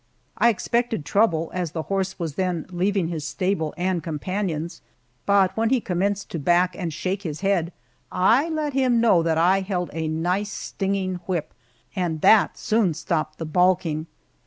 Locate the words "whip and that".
11.27-12.57